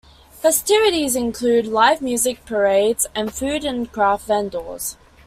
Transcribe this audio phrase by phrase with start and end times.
[0.31, 4.97] Festivities include live music, parades, and food and craft vendors.